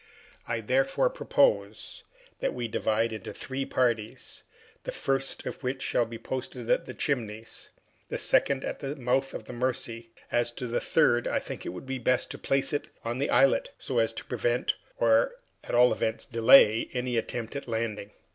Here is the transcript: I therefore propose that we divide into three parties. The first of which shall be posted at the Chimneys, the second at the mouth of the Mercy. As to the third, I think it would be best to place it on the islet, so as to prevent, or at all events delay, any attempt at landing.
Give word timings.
I 0.47 0.61
therefore 0.61 1.11
propose 1.11 2.05
that 2.39 2.55
we 2.55 2.67
divide 2.67 3.13
into 3.13 3.31
three 3.35 3.67
parties. 3.67 4.41
The 4.83 4.91
first 4.91 5.45
of 5.45 5.61
which 5.61 5.83
shall 5.83 6.07
be 6.07 6.17
posted 6.17 6.71
at 6.71 6.87
the 6.87 6.95
Chimneys, 6.95 7.69
the 8.09 8.17
second 8.17 8.65
at 8.65 8.79
the 8.79 8.95
mouth 8.95 9.35
of 9.35 9.43
the 9.45 9.53
Mercy. 9.53 10.09
As 10.31 10.49
to 10.53 10.65
the 10.65 10.81
third, 10.81 11.27
I 11.27 11.37
think 11.37 11.67
it 11.67 11.69
would 11.69 11.85
be 11.85 11.99
best 11.99 12.31
to 12.31 12.39
place 12.39 12.73
it 12.73 12.87
on 13.05 13.19
the 13.19 13.29
islet, 13.29 13.73
so 13.77 13.99
as 13.99 14.11
to 14.13 14.25
prevent, 14.25 14.73
or 14.97 15.35
at 15.63 15.75
all 15.75 15.91
events 15.91 16.25
delay, 16.25 16.89
any 16.93 17.15
attempt 17.15 17.55
at 17.55 17.67
landing. 17.67 18.09